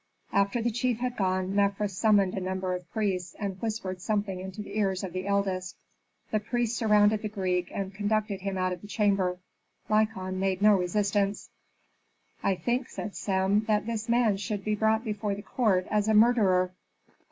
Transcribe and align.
After 0.33 0.63
the 0.63 0.71
chief 0.71 0.97
had 0.97 1.15
gone 1.15 1.53
Mefres 1.53 1.95
summoned 1.95 2.33
a 2.33 2.41
number 2.41 2.73
of 2.75 2.89
priests, 2.91 3.35
and 3.37 3.61
whispered 3.61 4.01
something 4.01 4.39
into 4.39 4.63
the 4.63 4.75
ears 4.79 5.03
of 5.03 5.13
the 5.13 5.27
eldest. 5.27 5.75
The 6.31 6.39
priests 6.39 6.75
surrounded 6.79 7.21
the 7.21 7.29
Greek 7.29 7.69
and 7.71 7.93
conducted 7.93 8.41
him 8.41 8.57
out 8.57 8.73
of 8.73 8.81
the 8.81 8.87
chamber. 8.87 9.37
Lykon 9.91 10.39
made 10.39 10.59
no 10.59 10.75
resistance. 10.75 11.51
"I 12.41 12.55
think," 12.55 12.89
said 12.89 13.15
Sem, 13.15 13.65
"that 13.67 13.85
this 13.85 14.09
man 14.09 14.37
should 14.37 14.63
be 14.65 14.73
brought 14.73 15.03
before 15.03 15.35
the 15.35 15.43
court 15.43 15.85
as 15.91 16.07
a 16.07 16.15
murderer." 16.15 16.71